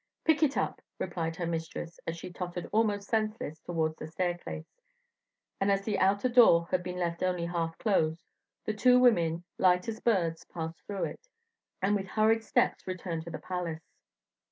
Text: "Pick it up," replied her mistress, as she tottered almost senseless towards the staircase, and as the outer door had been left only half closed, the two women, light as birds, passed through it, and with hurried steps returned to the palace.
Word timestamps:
"Pick 0.25 0.41
it 0.41 0.57
up," 0.57 0.81
replied 0.97 1.35
her 1.35 1.45
mistress, 1.45 1.99
as 2.07 2.17
she 2.17 2.33
tottered 2.33 2.67
almost 2.71 3.07
senseless 3.07 3.59
towards 3.59 3.97
the 3.97 4.07
staircase, 4.07 4.65
and 5.59 5.71
as 5.71 5.83
the 5.85 5.99
outer 5.99 6.27
door 6.27 6.65
had 6.71 6.81
been 6.81 6.97
left 6.97 7.21
only 7.21 7.45
half 7.45 7.77
closed, 7.77 8.25
the 8.65 8.73
two 8.73 8.97
women, 8.97 9.43
light 9.59 9.87
as 9.87 9.99
birds, 9.99 10.43
passed 10.45 10.83
through 10.87 11.03
it, 11.03 11.27
and 11.83 11.95
with 11.95 12.07
hurried 12.07 12.43
steps 12.43 12.87
returned 12.87 13.21
to 13.25 13.29
the 13.29 13.37
palace. 13.37 13.91